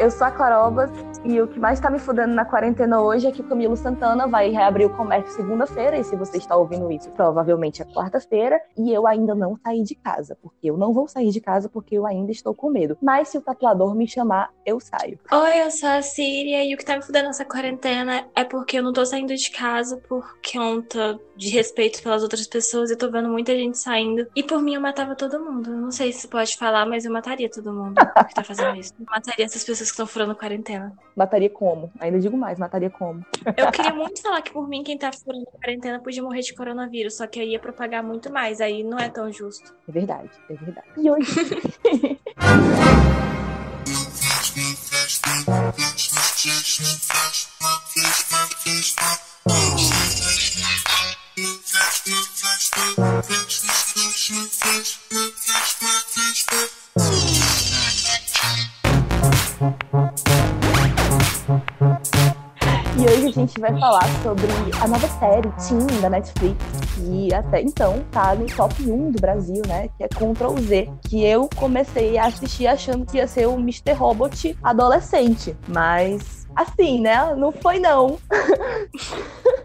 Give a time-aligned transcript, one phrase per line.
[0.00, 0.90] Eu sou a Clarobas
[1.24, 4.26] e o que mais tá me fudendo na quarentena hoje é que o Camilo Santana
[4.26, 8.92] vai reabrir o comércio segunda-feira, e se você está ouvindo isso, provavelmente é quarta-feira, e
[8.92, 12.06] eu ainda não saí de casa, porque eu não vou sair de casa porque eu
[12.06, 12.96] ainda estou com medo.
[13.02, 15.18] Mas se o tatuador me chamar, eu saio.
[15.30, 18.78] Oi, eu sou a Síria e o que tá me fudendo nessa quarentena é porque
[18.78, 22.90] eu não tô saindo de casa por conta de respeito pelas outras pessoas.
[22.90, 24.26] Eu tô vendo muita gente saindo.
[24.34, 25.70] E por mim eu matava todo mundo.
[25.70, 27.94] Não sei se pode falar, mas eu mataria todo mundo
[28.28, 28.92] que tá fazendo isso.
[28.98, 30.92] Eu mataria essas pessoas que estão furando quarentena.
[31.16, 31.90] Mataria como?
[31.98, 33.24] Ainda digo mais, mataria como?
[33.56, 37.16] Eu queria muito falar que por mim quem tá furando quarentena podia morrer de coronavírus,
[37.16, 38.60] só que aí ia propagar muito mais.
[38.60, 39.74] Aí não é tão justo.
[39.88, 40.86] É verdade, é verdade.
[40.96, 41.30] E hoje.
[63.60, 64.46] vai falar sobre
[64.82, 66.56] a nova série Teen da Netflix,
[66.94, 69.88] que até então tá no top 1 do Brasil, né?
[69.96, 73.92] Que é Ctrl Z, que eu comecei a assistir achando que ia ser o Mr.
[73.92, 77.34] Robot adolescente, mas assim, né?
[77.34, 78.18] Não foi não.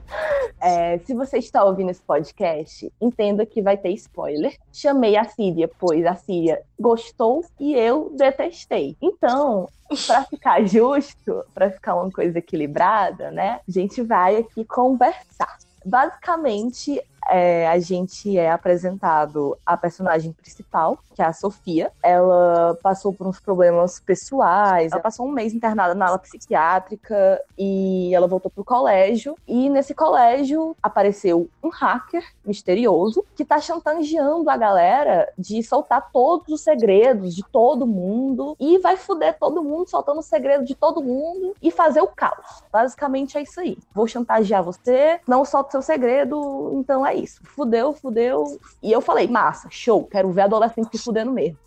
[0.61, 4.57] É, se você está ouvindo esse podcast, entenda que vai ter spoiler.
[4.73, 8.97] Chamei a Síria, pois a Síria gostou e eu detestei.
[9.01, 9.69] Então,
[10.07, 13.59] para ficar justo, para ficar uma coisa equilibrada, né?
[13.67, 15.57] A gente vai aqui conversar.
[15.85, 21.91] Basicamente, é, a gente é apresentado a personagem principal, que é a Sofia.
[22.03, 28.13] Ela passou por uns problemas pessoais, ela passou um mês internada na ala psiquiátrica e
[28.13, 29.35] ela voltou pro colégio.
[29.47, 36.47] E nesse colégio apareceu um hacker misterioso que tá chantageando a galera de soltar todos
[36.49, 41.01] os segredos de todo mundo e vai fuder todo mundo, soltando o segredo de todo
[41.01, 42.63] mundo e fazer o caos.
[42.71, 43.77] Basicamente é isso aí.
[43.93, 47.41] Vou chantagear você, não solta seu segredo, então é isso.
[47.43, 48.59] Fudeu, fudeu.
[48.81, 51.57] E eu falei, massa, show, quero ver adolescente se fudendo mesmo.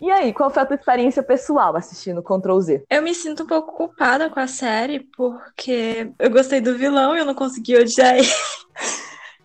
[0.00, 2.84] E aí, qual foi a tua experiência pessoal assistindo Ctrl Z?
[2.88, 7.18] Eu me sinto um pouco culpada com a série, porque eu gostei do vilão e
[7.18, 8.28] eu não consegui odiar ele.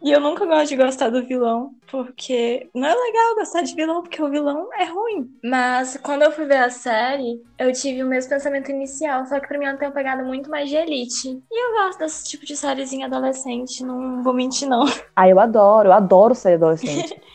[0.05, 4.03] E eu nunca gosto de gostar do vilão, porque não é legal gostar de vilão,
[4.03, 5.27] porque o vilão é ruim.
[5.43, 9.47] Mas quando eu fui ver a série, eu tive o mesmo pensamento inicial, só que
[9.47, 11.41] pra mim ela tem uma pegada muito mais de elite.
[11.51, 14.85] E eu gosto desse tipo de sériezinha adolescente, não vou mentir não.
[15.15, 17.19] Ah, eu adoro, eu adoro série adolescente.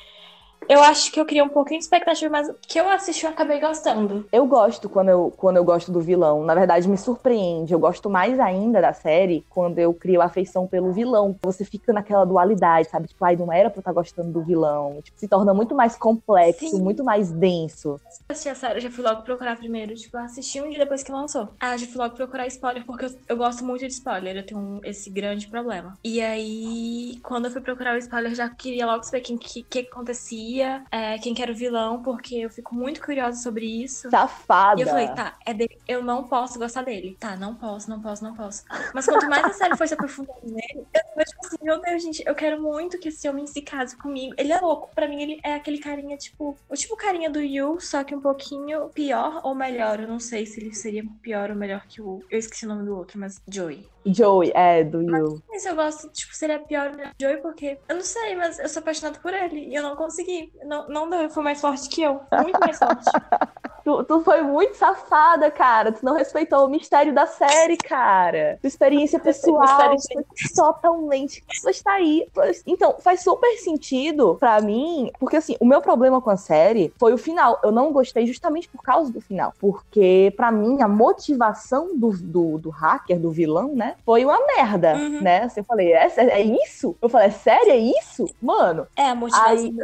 [0.70, 3.58] Eu acho que eu criei um pouquinho de expectativa, mas que eu assisti eu acabei
[3.58, 4.24] gostando.
[4.30, 6.44] Eu gosto quando eu, quando eu gosto do vilão.
[6.44, 7.72] Na verdade, me surpreende.
[7.72, 11.36] Eu gosto mais ainda da série quando eu crio afeição pelo vilão.
[11.42, 13.08] Você fica naquela dualidade, sabe?
[13.08, 15.00] Tipo, ai, não era pra eu estar gostando do vilão.
[15.02, 16.80] Tipo, se torna muito mais complexo, Sim.
[16.80, 17.88] muito mais denso.
[17.88, 18.00] Eu
[18.30, 19.92] assisti a série, eu já fui logo procurar primeiro.
[19.96, 21.48] Tipo, eu assisti um dia depois que lançou.
[21.60, 24.36] Ah, já fui logo procurar spoiler, porque eu, eu gosto muito de spoiler.
[24.36, 25.98] Eu tenho um- esse grande problema.
[26.04, 29.64] E aí, quando eu fui procurar o spoiler, eu já queria logo saber quem que,
[29.64, 34.10] que acontecia, é, quem que era o vilão, porque eu fico muito curiosa sobre isso.
[34.10, 34.80] Safada.
[34.80, 35.78] E eu falei, tá, é dele.
[35.86, 37.16] Eu não posso gostar dele.
[37.18, 38.64] Tá, não posso, não posso, não posso.
[38.94, 42.02] Mas quanto mais a série foi se aprofundando nele, eu fico tipo assim, meu Deus,
[42.02, 44.34] gente, eu quero muito que esse homem se case comigo.
[44.36, 44.90] Ele é louco.
[44.94, 48.20] Pra mim, ele é aquele carinha, tipo, o tipo carinha do Yu, só que um
[48.20, 50.00] pouquinho pior ou melhor.
[50.00, 52.22] Eu não sei se ele seria pior ou melhor que o.
[52.30, 53.88] Eu esqueci o nome do outro, mas Joey.
[54.04, 55.42] Joey, é, do Yu.
[55.48, 58.58] Mas eu gosto, tipo, seria pior ou melhor que Joey, porque eu não sei, mas
[58.58, 59.68] eu sou apaixonada por ele.
[59.68, 60.52] E eu não consegui.
[60.64, 62.20] Não, não deu, ele foi mais forte que eu.
[62.42, 63.04] Muito mais forte.
[63.90, 65.90] Tu, tu foi muito safada, cara.
[65.92, 68.58] Tu não respeitou o mistério da série, cara.
[68.60, 70.24] Tua experiência pessoal Mistério foi
[70.54, 71.42] totalmente.
[71.64, 72.26] Mas tá aí.
[72.66, 77.12] Então, faz super sentido pra mim, porque assim, o meu problema com a série foi
[77.12, 77.58] o final.
[77.64, 79.52] Eu não gostei justamente por causa do final.
[79.58, 84.94] Porque, pra mim, a motivação do, do, do hacker, do vilão, né, foi uma merda,
[84.94, 85.20] Uhum.
[85.20, 85.42] né?
[85.44, 86.96] Assim, eu falei, é, é isso?
[87.00, 87.72] Eu falei, é sério?
[87.72, 88.26] É isso?
[88.40, 89.74] Mano, É, a motivação Aí,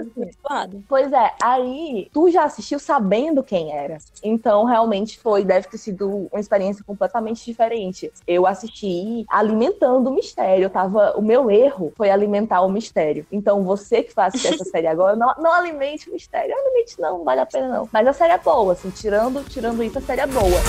[0.43, 0.79] zoada.
[0.89, 3.96] Pois é, aí tu já assistiu sabendo quem era.
[4.23, 8.13] Então, realmente foi, deve ter sido uma experiência completamente diferente.
[8.27, 10.65] Eu assisti alimentando o mistério.
[10.65, 13.27] Eu tava, o meu erro foi alimentar o mistério.
[13.31, 16.51] Então, você que vai assistir essa série agora, não, não alimente o mistério.
[16.51, 17.89] Não alimente, não, não vale a pena, não.
[17.93, 20.61] Mas a série é boa, assim, tirando, tirando isso, a série é boa.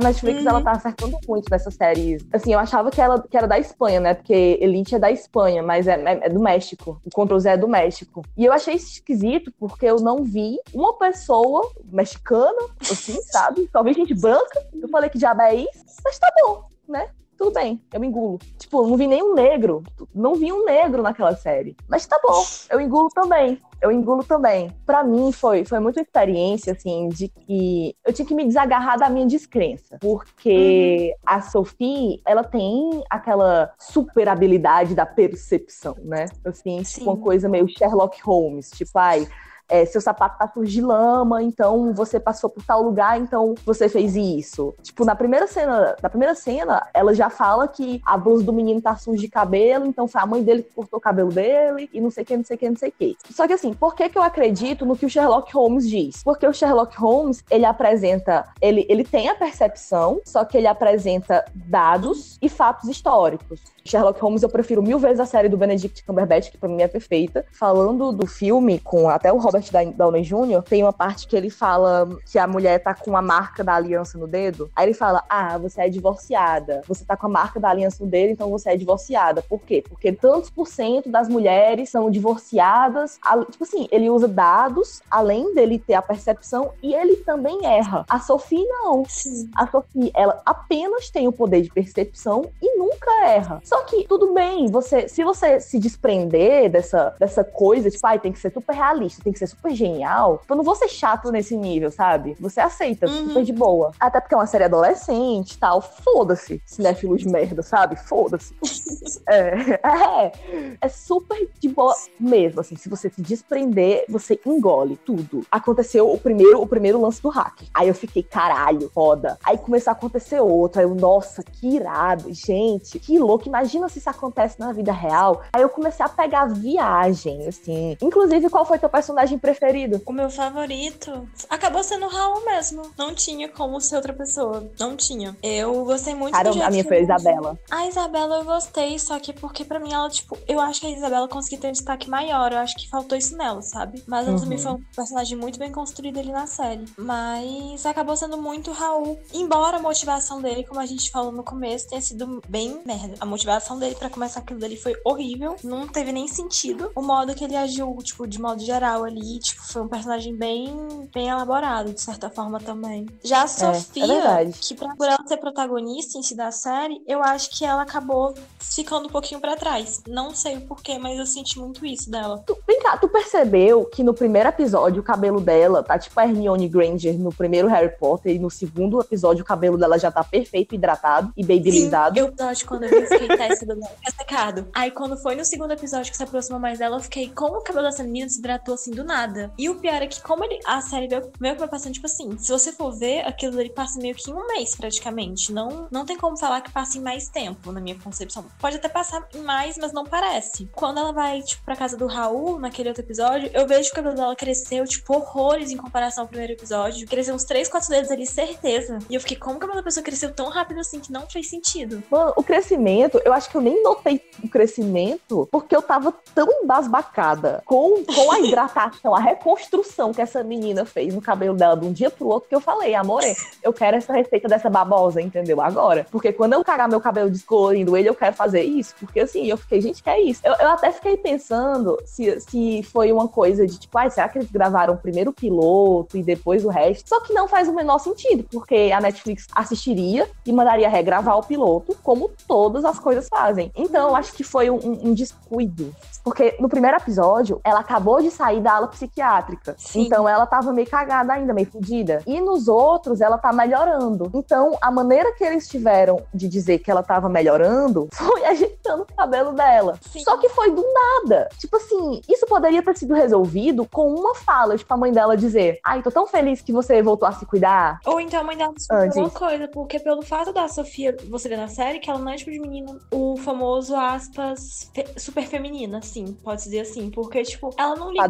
[0.00, 0.48] A Netflix, Uhum.
[0.48, 2.24] ela tá acertando muito nessas séries.
[2.32, 4.14] Assim, eu achava que, ela, que era da Espanha, né?
[4.14, 7.00] Porque Elite é da Espanha, mas é, é- é do México.
[7.04, 8.22] O Ctrl Z é do México.
[8.36, 13.68] E eu achei isso esquisito, porque eu não vi uma pessoa mexicana, assim, sabe?
[13.72, 14.66] Só vi gente branca.
[14.74, 16.64] Eu falei que diabo é isso, mas tá bom.
[16.88, 17.08] né?
[17.40, 18.38] Tudo bem, eu engulo.
[18.58, 19.82] Tipo, não vi nenhum negro,
[20.14, 21.74] não vi um negro naquela série.
[21.88, 23.58] Mas tá bom, eu engulo também.
[23.80, 24.70] Eu engulo também.
[24.84, 29.08] Para mim foi foi muita experiência assim de que eu tinha que me desagarrar da
[29.08, 31.22] minha descrença, porque uhum.
[31.24, 36.26] a Sophie, ela tem aquela super habilidade da percepção, né?
[36.44, 39.26] Assim, tipo uma coisa meio Sherlock Holmes, tipo, ai,
[39.70, 43.88] é, seu sapato tá sujo de lama, então você passou por tal lugar, então você
[43.88, 44.74] fez isso.
[44.82, 48.82] Tipo, na primeira cena, na primeira cena, ela já fala que a blusa do menino
[48.82, 52.00] tá suja de cabelo, então foi a mãe dele que cortou o cabelo dele, e
[52.00, 53.16] não sei o que, não sei o que, não sei o que.
[53.30, 56.22] Só que assim, por que que eu acredito no que o Sherlock Holmes diz?
[56.22, 61.44] Porque o Sherlock Holmes, ele apresenta, ele, ele tem a percepção, só que ele apresenta
[61.54, 63.60] dados e fatos históricos.
[63.84, 66.88] Sherlock Holmes eu prefiro mil vezes a série do Benedict Cumberbatch, que pra mim é
[66.88, 67.44] perfeita.
[67.52, 69.59] Falando do filme, com até o Robert
[69.94, 73.62] Downey Jr., tem uma parte que ele fala que a mulher tá com a marca
[73.62, 74.70] da aliança no dedo.
[74.74, 76.82] Aí ele fala: Ah, você é divorciada.
[76.86, 79.42] Você tá com a marca da aliança no dedo, então você é divorciada.
[79.42, 79.82] Por quê?
[79.86, 83.18] Porque tantos por cento das mulheres são divorciadas.
[83.50, 88.04] Tipo assim, ele usa dados, além dele ter a percepção, e ele também erra.
[88.08, 89.04] A Sophie não.
[89.08, 89.50] Sim.
[89.56, 93.60] A Sophie, ela apenas tem o poder de percepção e nunca erra.
[93.64, 98.32] Só que tudo bem, você, se você se desprender dessa, dessa coisa, tipo, ai, tem
[98.32, 101.56] que ser super realista, tem que ser super genial, eu não vou ser chato nesse
[101.56, 102.36] nível, sabe?
[102.40, 103.28] Você aceita, uhum.
[103.28, 103.92] super de boa.
[103.98, 105.80] Até porque é uma série adolescente e tal.
[105.80, 107.96] Foda-se, cinéfilo de merda, sabe?
[107.96, 108.54] Foda-se.
[109.28, 110.32] é, é,
[110.80, 112.76] é super de boa mesmo, assim.
[112.76, 115.44] Se você se desprender, você engole tudo.
[115.50, 117.62] Aconteceu o primeiro, o primeiro lance do hack.
[117.74, 119.38] Aí eu fiquei, caralho, foda.
[119.44, 120.80] Aí começou a acontecer outro.
[120.80, 122.32] Aí eu, nossa, que irado.
[122.32, 125.42] Gente, que louco imagina se isso acontece na vida real.
[125.52, 127.96] Aí eu comecei a pegar viagem, assim.
[128.00, 130.02] Inclusive, qual foi teu personagem preferido?
[130.06, 132.82] O meu favorito acabou sendo o Raul mesmo.
[132.96, 134.70] Não tinha como ser outra pessoa.
[134.78, 135.36] Não tinha.
[135.42, 137.58] Eu gostei muito Cara, do a minha foi a Isabela.
[137.70, 140.90] A Isabela eu gostei, só que porque pra mim ela, tipo, eu acho que a
[140.90, 142.52] Isabela conseguiu ter um destaque maior.
[142.52, 144.02] Eu acho que faltou isso nela, sabe?
[144.06, 144.42] Mas ela uhum.
[144.42, 146.84] também foi um personagem muito bem construído ali na série.
[146.96, 149.18] Mas acabou sendo muito Raul.
[149.32, 153.14] Embora a motivação dele, como a gente falou no começo, tenha sido bem merda.
[153.20, 155.56] A motivação motivação dele para começar aquilo dele foi horrível.
[155.64, 156.92] Não teve nem sentido.
[156.94, 161.08] O modo que ele agiu, tipo, de modo geral ali, tipo, foi um personagem bem,
[161.12, 163.06] bem elaborado, de certa forma também.
[163.22, 166.50] Já a é, Sofia, é, é que pra, por ela ser protagonista em si da
[166.50, 170.02] série, eu acho que ela acabou ficando um pouquinho para trás.
[170.06, 172.42] Não sei o porquê, mas eu senti muito isso dela.
[172.46, 176.24] Tu, vem cá, tu percebeu que no primeiro episódio o cabelo dela tá tipo a
[176.24, 180.22] Hermione Granger no primeiro Harry Potter e no segundo episódio o cabelo dela já tá
[180.22, 182.20] perfeito, hidratado e babylisado?
[182.20, 183.78] Sim, eu acho quando eu vi, teste do
[184.16, 184.68] secado.
[184.72, 187.62] Aí quando foi no segundo episódio que se aproximou mais dela, eu fiquei, como o
[187.62, 189.52] cabelo dessa menina se hidratou assim do nada?
[189.58, 192.38] E o pior é que, como ele, a série veio, que vai passando, tipo assim,
[192.38, 195.52] se você for ver, aquilo ali passa meio que em um mês praticamente.
[195.52, 198.44] Não, não tem como falar que passa em mais tempo, na minha concepção.
[198.60, 200.68] Pode até passar em mais, mas não parece.
[200.72, 203.96] Quando ela vai, tipo, pra casa do Raul, naquele outro episódio, eu vejo que o
[203.96, 207.06] cabelo dela cresceu, tipo, horrores em comparação ao primeiro episódio.
[207.06, 208.98] Cresceu uns 3, 4 dedos ali, certeza.
[209.08, 212.02] E eu fiquei, como que a pessoa cresceu tão rápido assim que não fez sentido?
[212.10, 216.46] Mano, o crescimento, eu acho que eu nem notei o crescimento porque eu tava tão
[216.62, 221.86] embasbacada com, com a hidratação, a reconstrução que essa menina fez no cabelo dela de
[221.86, 223.22] um dia pro outro que eu falei, amor,
[223.62, 225.60] eu quero essa receita dessa babosa, entendeu?
[225.60, 226.06] Agora.
[226.10, 228.94] Porque quando eu cagar meu cabelo descolorindo ele, eu quero fazer isso.
[228.98, 230.40] Porque assim, eu fiquei, gente, que é isso?
[230.44, 234.38] Eu, eu até fiquei pensando se, se foi uma coisa de tipo, ai, será que
[234.38, 237.08] eles gravaram primeiro o piloto e depois o resto?
[237.08, 241.42] Só que não faz o menor sentido, porque a Netflix assistiria e mandaria regravar o
[241.42, 243.72] piloto, como todas as coisas fazem fazem.
[243.76, 245.94] Então, eu acho que foi um, um descuido.
[246.22, 249.74] Porque no primeiro episódio, ela acabou de sair da ala psiquiátrica.
[249.78, 250.02] Sim.
[250.02, 252.22] Então, ela tava meio cagada ainda, meio fodida.
[252.26, 254.30] E nos outros, ela tá melhorando.
[254.34, 259.16] Então, a maneira que eles tiveram de dizer que ela tava melhorando foi ajeitando o
[259.16, 259.98] cabelo dela.
[260.10, 260.20] Sim.
[260.20, 261.48] Só que foi do nada.
[261.58, 265.78] Tipo assim, isso poderia ter sido resolvido com uma fala, tipo, a mãe dela dizer:
[265.84, 268.00] Ai, tô tão feliz que você voltou a se cuidar.
[268.06, 271.56] Ou então a mãe dela descobriu uma coisa, porque pelo fato da Sofia, você vê
[271.56, 275.98] na série, que ela não é tipo de menino, o famoso aspas fe super feminina,
[275.98, 278.22] assim, pode dizer assim, porque tipo, ela não liga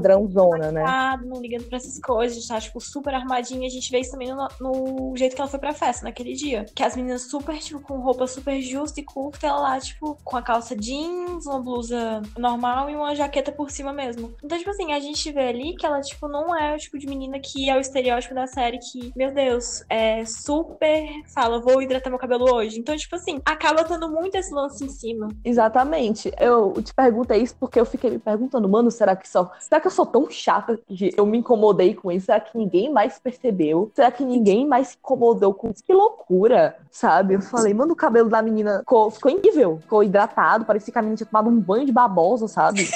[0.50, 1.20] padrãozona, né?
[1.24, 3.66] Não liga para essas coisas, tá tipo super armadinha.
[3.66, 6.66] A gente vê isso também no, no, jeito que ela foi pra festa naquele dia,
[6.74, 10.36] que as meninas super tipo com roupa super justa e curta, ela lá tipo com
[10.36, 14.34] a calça jeans, uma blusa normal e uma jaqueta por cima mesmo.
[14.42, 17.06] Então, tipo assim, a gente vê ali que ela, tipo, não é o tipo de
[17.06, 22.10] menina que é o estereótipo da série que, meu Deus, é super fala, vou hidratar
[22.10, 22.78] meu cabelo hoje.
[22.78, 25.28] Então, tipo assim, acaba tendo muito esse lance em cima.
[25.44, 26.32] Exatamente.
[26.38, 29.50] Eu te perguntei isso porque eu fiquei me perguntando, mano, será que só.
[29.58, 32.26] Será que eu sou tão chata que eu me incomodei com isso?
[32.26, 33.90] Será que ninguém mais percebeu?
[33.94, 35.84] Será que ninguém mais se incomodou com isso?
[35.84, 37.34] Que loucura, sabe?
[37.34, 39.78] Eu falei, mano, o cabelo da menina ficou, ficou incrível.
[39.82, 42.84] Ficou hidratado, parecia que a menina tinha tomado um banho de babosa, sabe?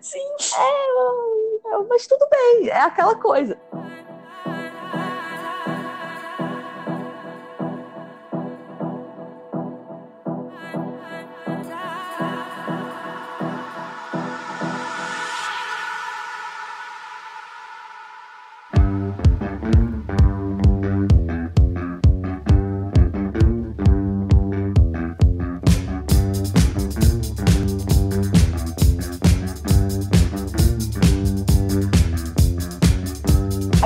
[0.00, 0.18] Sim.
[0.58, 3.58] É, mas tudo bem, é aquela coisa.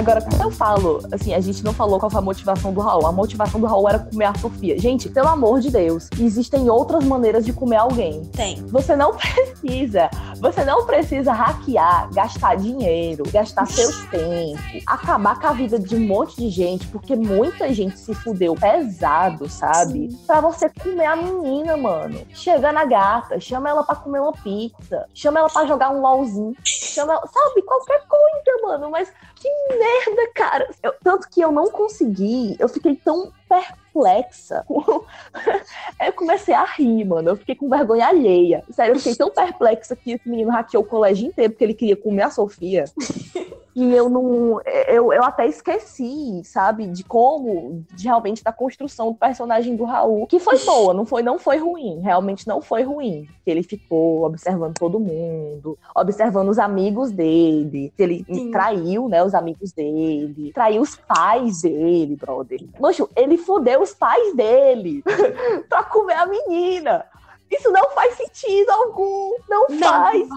[0.01, 3.07] Agora, quando eu falo, assim, a gente não falou qual foi a motivação do Raul.
[3.07, 4.79] A motivação do Raul era comer a Sofia.
[4.79, 8.25] Gente, pelo amor de Deus, existem outras maneiras de comer alguém.
[8.35, 8.65] Tem.
[8.69, 10.09] Você não precisa,
[10.41, 16.01] você não precisa hackear, gastar dinheiro, gastar seu tempo, acabar com a vida de um
[16.01, 20.09] monte de gente, porque muita gente se fudeu pesado, sabe?
[20.27, 22.23] Pra você comer a menina, mano.
[22.33, 26.57] Chega na gata, chama ela pra comer uma pizza, chama ela pra jogar um LOLzinho,
[26.65, 30.71] chama ela, sabe, qualquer coisa, mano, mas que merda, cara.
[30.83, 34.65] Eu, tanto que eu não consegui, eu fiquei tão perplexa.
[34.69, 37.31] eu comecei a rir, mano.
[37.31, 38.63] Eu fiquei com vergonha alheia.
[38.71, 41.97] Sério, eu fiquei tão perplexa que esse menino hackeou o colégio inteiro porque ele queria
[41.97, 42.85] comer a Sofia.
[43.75, 44.61] E eu não.
[44.89, 50.27] Eu, eu até esqueci, sabe, de como, de realmente da construção do personagem do Raul,
[50.27, 53.29] que foi boa, não foi, não foi ruim, realmente não foi ruim.
[53.47, 58.51] Ele ficou observando todo mundo, observando os amigos dele, ele Sim.
[58.51, 62.61] traiu, né, os amigos dele, traiu os pais dele, brother.
[62.79, 65.03] Mocho, ele fudeu os pais dele
[65.69, 67.05] pra comer a menina.
[67.51, 69.37] Isso não faz sentido algum.
[69.49, 69.79] Não, não.
[69.79, 70.29] faz.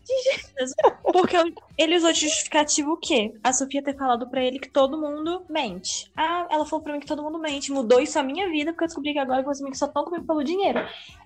[1.04, 1.38] Porque
[1.78, 3.34] ele usou de justificativo o quê?
[3.44, 6.12] A Sofia ter falado para ele que todo mundo mente.
[6.16, 7.72] Ah, ela falou pra mim que todo mundo mente.
[7.72, 10.26] Mudou isso a minha vida, porque eu descobri que agora os amigos só estão comigo
[10.26, 10.80] pelo dinheiro.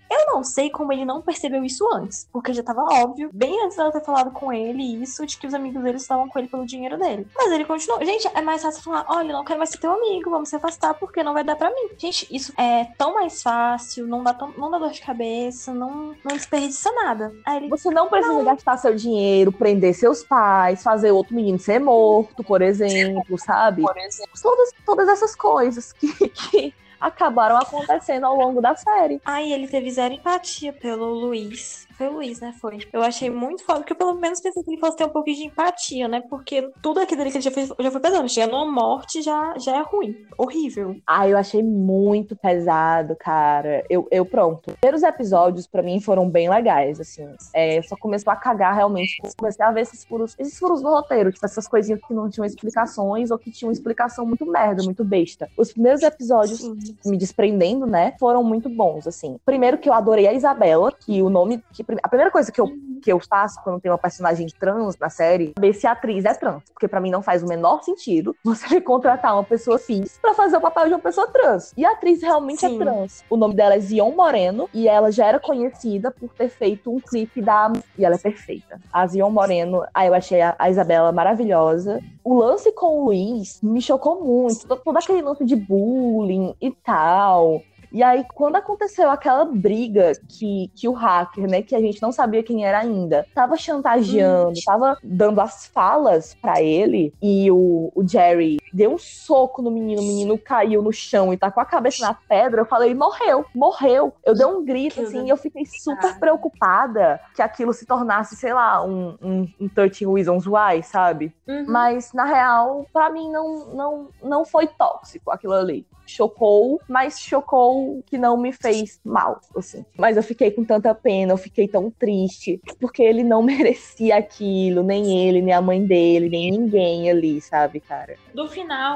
[0.10, 3.78] Eu não sei como ele não percebeu isso antes, porque já tava óbvio, bem antes
[3.78, 6.66] dela ter falado com ele isso, de que os amigos dele estavam com ele pelo
[6.66, 7.28] dinheiro dele.
[7.36, 8.04] Mas ele continuou.
[8.04, 10.94] Gente, é mais fácil falar: olha, não quero mais ser teu amigo, vamos se afastar,
[10.94, 11.90] porque não vai dar para mim.
[11.98, 16.16] Gente, isso é tão mais fácil, não dá, tão, não dá dor de cabeça, não,
[16.24, 17.34] não desperdiça nada.
[17.48, 18.44] Ele, Você não precisa não.
[18.44, 23.82] gastar seu dinheiro, prender seus pais, fazer outro menino ser morto, por exemplo, sabe?
[23.82, 24.32] Por exemplo.
[24.42, 29.22] Todas, todas essas coisas que, que acabaram acontecendo ao longo da série.
[29.26, 31.87] Aí ele teve zero empatia pelo Luiz.
[31.98, 32.54] Foi o Luiz, né?
[32.62, 32.80] Foi.
[32.94, 35.38] Eu achei muito foda, porque eu pelo menos pensei que ele fosse ter um pouquinho
[35.38, 36.22] de empatia, né?
[36.30, 38.30] Porque tudo aquilo que ele já fez já foi pesado.
[38.30, 40.16] Chegando uma morte já, já é ruim.
[40.38, 40.96] Horrível.
[41.08, 43.84] Ah, eu achei muito pesado, cara.
[43.90, 44.70] Eu, eu pronto.
[44.70, 47.28] Os primeiros episódios, para mim, foram bem legais, assim.
[47.54, 49.20] É, só começou a cagar realmente.
[49.36, 52.46] Comecei a ver esses furos, esses furos no roteiro, tipo, essas coisinhas que não tinham
[52.46, 55.50] explicações ou que tinham explicação muito merda, muito besta.
[55.58, 56.78] Os primeiros episódios, Sim.
[57.06, 59.40] me desprendendo, né, foram muito bons, assim.
[59.44, 61.64] Primeiro que eu adorei a Isabela, que o nome.
[61.74, 62.68] Que a primeira coisa que eu,
[63.02, 66.26] que eu faço quando tem uma personagem trans na série é ver se a atriz
[66.26, 66.64] é trans.
[66.74, 70.58] Porque para mim não faz o menor sentido você contratar uma pessoa cis para fazer
[70.58, 71.74] o papel de uma pessoa trans.
[71.78, 72.76] E a atriz realmente é Sim.
[72.76, 73.24] é trans.
[73.30, 77.00] O nome dela é Zion Moreno e ela já era conhecida por ter feito um
[77.00, 77.72] clipe da.
[77.98, 78.80] E ela é perfeita.
[78.92, 82.02] A Zion Moreno, aí eu achei a, a Isabela maravilhosa.
[82.24, 84.68] O lance com o Luiz me chocou muito.
[84.68, 87.62] Todo, todo aquele lance de bullying e tal.
[87.98, 92.12] E aí, quando aconteceu aquela briga que, que o hacker, né, que a gente não
[92.12, 94.64] sabia quem era ainda, tava chantageando, hum.
[94.64, 100.04] tava dando as falas para ele, e o, o Jerry deu um soco no menino,
[100.04, 103.44] o menino caiu no chão e tá com a cabeça na pedra, eu falei, morreu,
[103.56, 104.14] morreu.
[104.24, 108.54] Eu dei um grito, assim, e eu fiquei super preocupada que aquilo se tornasse, sei
[108.54, 111.34] lá, um, um, um 13 Reasons Why, sabe?
[111.48, 111.66] Uhum.
[111.68, 117.87] Mas, na real, para mim não, não, não foi tóxico aquilo ali chocou, mas chocou
[118.06, 119.86] que não me fez mal, assim.
[119.98, 124.84] Mas eu fiquei com tanta pena, eu fiquei tão triste, porque ele não merecia aquilo,
[124.84, 128.18] nem ele, nem a mãe dele, nem ninguém ali, sabe, cara?
[128.34, 128.96] Do final,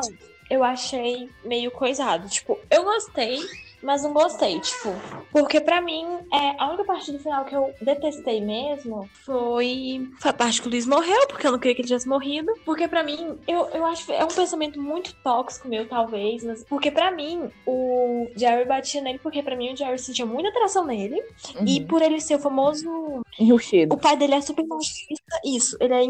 [0.50, 2.28] eu achei meio coisado.
[2.28, 3.40] Tipo, eu gostei
[3.84, 4.90] mas não gostei, tipo.
[5.32, 10.32] Porque pra mim, é, a única parte do final que eu detestei mesmo foi, foi
[10.32, 12.52] a parte que o Luiz morreu, porque eu não queria que ele tivesse morrido.
[12.66, 16.44] Porque pra mim, eu, eu acho que é um pensamento muito tóxico meu, talvez.
[16.44, 20.50] Mas, porque pra mim, o Jerry batia nele, porque pra mim o Jerry sentia muita
[20.50, 21.22] atração nele.
[21.56, 21.66] Uhum.
[21.68, 23.22] E por ele ser o famoso.
[23.40, 23.96] Enrustido.
[23.96, 25.40] O pai dele é super machista.
[25.46, 26.04] Isso, ele é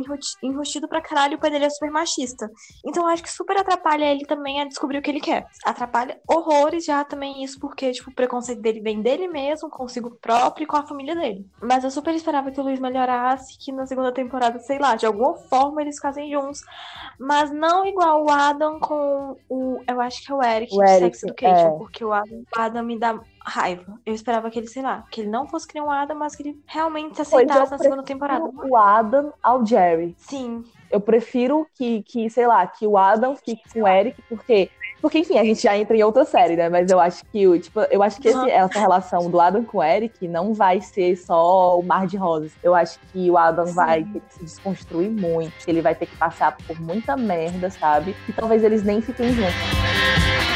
[0.43, 2.49] enrustido pra caralho, o pai dele é super machista.
[2.85, 5.45] Então eu acho que super atrapalha ele também a descobrir o que ele quer.
[5.63, 10.63] Atrapalha horrores já também isso, porque, tipo, o preconceito dele vem dele mesmo, consigo próprio
[10.63, 11.45] e com a família dele.
[11.61, 15.05] Mas eu super esperava que o Luiz melhorasse, que na segunda temporada, sei lá, de
[15.05, 16.63] alguma forma eles ficassem juntos.
[17.19, 19.79] Mas não igual o Adam com o.
[19.87, 21.77] Eu acho que é o Eric, o Eric Sex Education, é.
[21.77, 23.99] porque o Adam, o Adam me dá raiva.
[24.03, 26.41] Eu esperava que ele, sei lá, que ele não fosse criar um Adam, mas que
[26.41, 28.43] ele realmente se aceitasse na segunda temporada.
[28.43, 30.15] O Adam ao Jerry.
[30.17, 30.63] Sim.
[30.89, 34.69] Eu prefiro que, que, sei lá, que o Adam fique com o Eric, porque
[35.01, 36.69] porque, enfim, a gente já entra em outra série, né?
[36.69, 39.83] Mas eu acho que, tipo, eu acho que esse, essa relação do Adam com o
[39.83, 42.51] Eric não vai ser só o mar de rosas.
[42.61, 43.73] Eu acho que o Adam Sim.
[43.73, 45.53] vai ter que se desconstruir muito.
[45.67, 48.15] Ele vai ter que passar por muita merda, sabe?
[48.29, 50.50] E talvez eles nem fiquem juntos.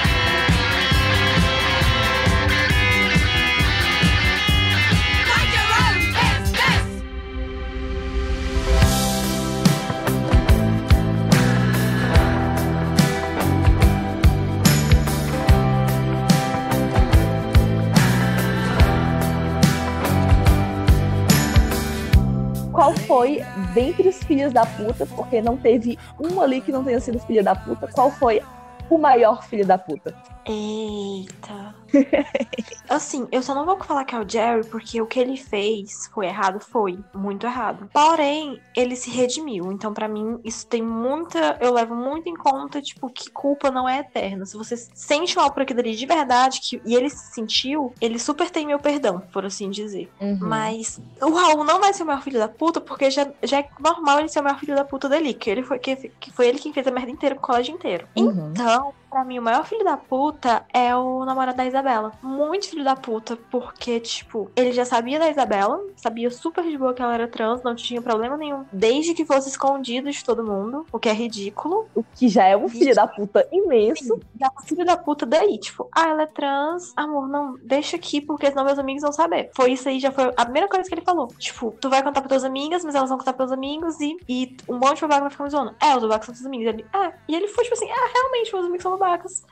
[23.76, 27.44] Dentre os filhos da puta, porque não teve um ali que não tenha sido filha
[27.44, 28.42] da puta, qual foi
[28.90, 30.16] o maior filho da puta?
[30.46, 31.76] Eita.
[32.90, 36.08] assim, eu só não vou falar que é o Jerry, porque o que ele fez
[36.14, 37.90] foi errado, foi muito errado.
[37.92, 39.72] Porém, ele se redimiu.
[39.72, 41.58] Então, para mim, isso tem muita.
[41.60, 44.46] Eu levo muito em conta, tipo, que culpa não é eterna.
[44.46, 48.20] Se você sente mal por aquilo ali de verdade, que, e ele se sentiu, ele
[48.20, 50.12] super tem meu perdão, por assim dizer.
[50.20, 50.38] Uhum.
[50.42, 53.70] Mas o Raul não vai ser o maior filho da puta, porque já, já é
[53.80, 55.34] normal ele ser o maior filho da puta dele.
[55.34, 57.74] Que, ele foi, que, que foi ele quem fez a merda inteira com o colégio
[57.74, 58.08] inteiro.
[58.16, 58.52] Uhum.
[58.52, 62.12] Então, Não, pra mim, o maior filho da puta é o namorado da Isabela.
[62.22, 66.94] Muito filho da puta, porque, tipo, ele já sabia da Isabela, sabia super de boa
[66.94, 70.86] que ela era trans, não tinha problema nenhum, desde que fosse escondido de todo mundo,
[70.92, 71.88] o que é ridículo.
[71.96, 74.20] O que já é um filho da puta imenso.
[74.38, 77.96] Já é um filho da puta daí, tipo, ah, ela é trans, amor, não, deixa
[77.96, 79.50] aqui, porque senão meus amigos vão saber.
[79.56, 81.28] Foi isso aí, já foi a primeira coisa que ele falou.
[81.40, 84.58] Tipo, tu vai contar pras tuas amigas, mas elas vão contar pros amigos e, e
[84.68, 85.76] um monte de babaca vai ficar me zoando.
[85.82, 86.68] É, os babacas são teus amigos.
[86.68, 87.14] Ele, é.
[87.30, 89.05] E ele foi, tipo assim, ah, realmente, meus amigos são babacas.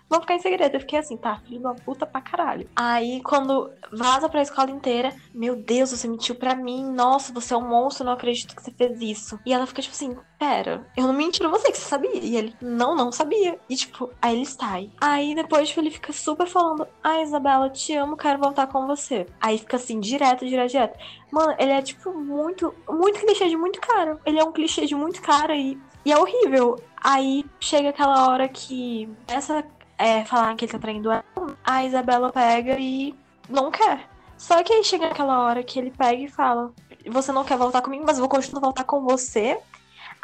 [0.09, 0.75] Vão ficar em segredo.
[0.75, 2.69] Eu fiquei assim, tá, filho da puta pra caralho.
[2.75, 6.83] Aí, quando vaza pra escola inteira, meu Deus, você mentiu pra mim.
[6.91, 9.39] Nossa, você é um monstro, não acredito que você fez isso.
[9.45, 12.15] E ela fica tipo assim, pera, eu não menti pra você que você sabia.
[12.15, 13.59] E ele, não, não sabia.
[13.69, 14.91] E tipo, aí ele sai.
[14.99, 19.25] Aí depois tipo, ele fica super falando, ah, Isabela, te amo, quero voltar com você.
[19.41, 20.99] Aí fica assim, direto, direto, direto.
[21.31, 24.19] Mano, ele é tipo muito, muito clichê de muito cara.
[24.25, 26.79] Ele é um clichê de muito cara e, e é horrível.
[26.97, 29.65] Aí chega aquela hora que essa
[29.97, 31.23] é, falar que ele tá traindo ela,
[31.63, 33.15] a Isabela pega e
[33.49, 34.09] não quer.
[34.37, 36.71] Só que aí chega aquela hora que ele pega e fala:
[37.07, 39.59] Você não quer voltar comigo, mas eu vou continuar a voltar com você.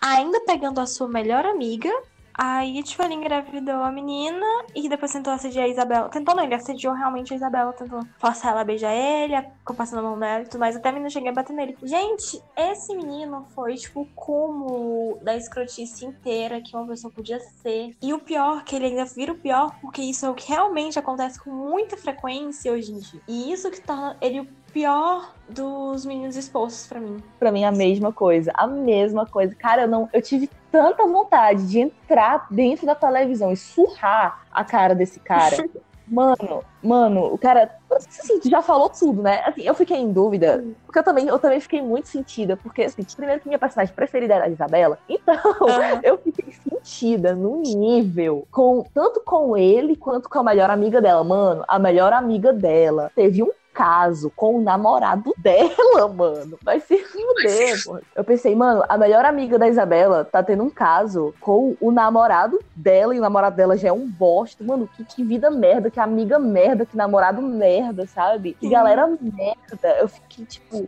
[0.01, 1.91] Ainda pegando a sua melhor amiga
[2.33, 6.09] Aí, tipo, ele engravidou a menina e depois tentou assediar a Isabela.
[6.09, 9.35] Tentou não, ele assediou realmente a Isabela, tentou forçar ela a beijar ele,
[9.75, 10.75] passando a mão dela e tudo mais.
[10.75, 11.77] Até a menina cheguei a bater nele.
[11.83, 17.95] Gente, esse menino foi, tipo, o cúmulo da escrotice inteira que uma pessoa podia ser.
[18.01, 20.97] E o pior, que ele ainda vira o pior, porque isso é o que realmente
[20.97, 23.21] acontece com muita frequência hoje em dia.
[23.27, 27.17] E isso que torna ele o pior dos meninos expostos para mim.
[27.39, 29.53] Para mim a mesma coisa, a mesma coisa.
[29.55, 34.63] Cara, eu não, eu tive tanta vontade de entrar dentro da televisão e surrar a
[34.63, 35.57] cara desse cara.
[36.09, 39.43] Mano, mano, o cara, assim, já falou tudo, né?
[39.45, 43.03] Assim, eu fiquei em dúvida, porque eu também, eu também fiquei muito sentida, porque, assim,
[43.15, 45.99] primeiro que minha personagem preferida era a Isabela, então uhum.
[46.01, 51.23] eu fiquei sentida no nível, com tanto com ele quanto com a melhor amiga dela.
[51.23, 56.57] Mano, a melhor amiga dela teve um caso com o namorado dela, mano.
[56.63, 58.01] Vai se fuder, mano.
[58.15, 62.59] Eu pensei, mano, a melhor amiga da Isabela tá tendo um caso com o namorado
[62.75, 64.63] dela, e o namorado dela já é um bosta.
[64.63, 68.53] Mano, que, que vida merda, que amiga merda, que namorado merda, sabe?
[68.59, 69.97] Que galera merda.
[69.99, 70.85] Eu fiquei tipo,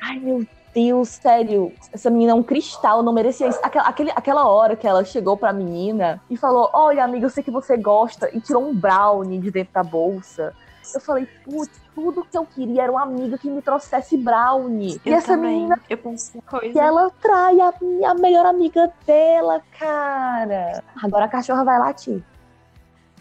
[0.00, 3.58] ai meu Deus, sério, essa menina é um cristal, não merecia isso.
[3.62, 7.42] Aquela, aquele, aquela hora que ela chegou pra menina e falou: Olha, amiga, eu sei
[7.42, 10.54] que você gosta, e tirou um brownie de dentro da bolsa.
[10.94, 15.00] Eu falei, putz, tudo que eu queria era uma amiga que me trouxesse brownie.
[15.04, 15.56] Eu e essa também.
[15.56, 15.80] menina.
[15.90, 16.72] Eu pensei coisa.
[16.72, 17.74] Que ela trai a,
[18.08, 20.80] a melhor amiga dela, cara.
[21.02, 22.22] Agora a cachorra vai latir.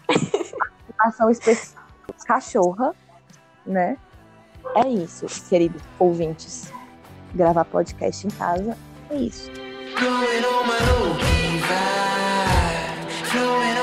[1.00, 1.84] Ação especial.
[2.28, 2.94] cachorra,
[3.66, 3.98] né?
[4.76, 6.72] É isso, queridos ouvintes.
[7.34, 8.78] Gravar podcast em casa
[9.10, 9.50] é isso.
[10.00, 10.78] Going on my
[13.32, 13.77] key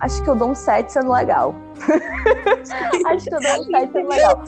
[0.00, 1.54] Acho que eu dou um 7 sendo legal.
[3.06, 4.42] Acho que eu dou um 7 sendo legal.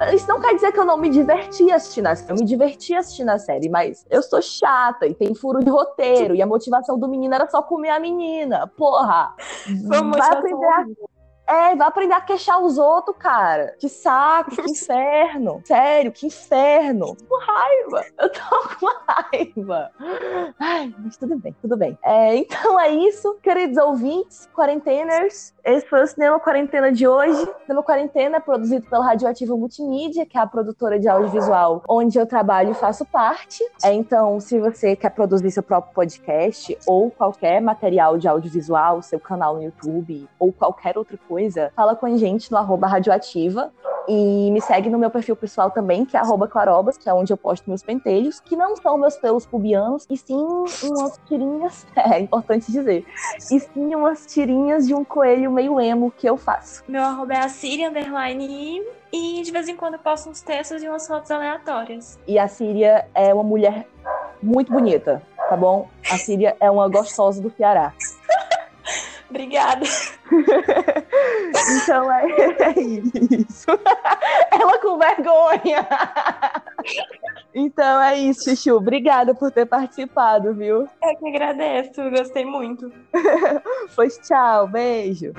[0.00, 2.32] É, isso não quer dizer que eu não me diverti assistindo a série.
[2.32, 6.34] Eu me diverti assistindo a série, mas eu sou chata e tem furo de roteiro.
[6.34, 8.66] E a motivação do menino era só comer a menina.
[8.76, 9.34] Porra!
[9.86, 10.84] Vamos Vai aprender a
[11.46, 13.74] É, vai aprender a queixar os outros, cara.
[13.78, 15.60] Que saco, que inferno.
[15.64, 17.16] Sério, que inferno.
[17.28, 18.04] Com raiva.
[18.18, 19.90] Eu tô com raiva.
[20.58, 21.98] Ai, mas tudo bem, tudo bem.
[22.02, 25.52] É, então é isso, queridos ouvintes, quarenteners.
[25.64, 27.46] Esse foi o Cinema Quarentena de hoje.
[27.62, 32.26] Cinema Quarentena é produzido pela Radioativa Multimídia, que é a produtora de audiovisual onde eu
[32.26, 33.62] trabalho e faço parte.
[33.82, 39.20] É, então, se você quer produzir seu próprio podcast ou qualquer material de audiovisual, seu
[39.20, 41.33] canal no YouTube ou qualquer outra coisa,
[41.74, 43.72] fala com a gente no arroba radioativa.
[44.06, 47.32] E me segue no meu perfil pessoal também, que é arroba clarobas, que é onde
[47.32, 50.36] eu posto meus pentelhos, que não são meus pelos pubianos, e sim
[50.82, 53.06] umas tirinhas, é importante dizer,
[53.50, 56.84] e sim umas tirinhas de um coelho meio emo que eu faço.
[56.86, 60.82] Meu arroba é a Siri, underline, e de vez em quando eu posto uns textos
[60.82, 62.18] e umas fotos aleatórias.
[62.26, 63.86] E a Síria é uma mulher
[64.42, 65.88] muito bonita, tá bom?
[66.10, 67.94] A Síria é uma gostosa do Ceará.
[69.30, 69.86] Obrigada.
[71.82, 72.24] Então é,
[72.62, 73.66] é isso.
[74.50, 75.86] Ela com vergonha.
[77.54, 78.76] Então é isso, Chuchu.
[78.76, 80.88] Obrigada por ter participado, viu?
[81.02, 82.92] Eu que agradeço, gostei muito.
[83.94, 85.32] Pois tchau, beijo.